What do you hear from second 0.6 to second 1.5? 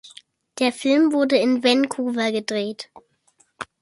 Film wurde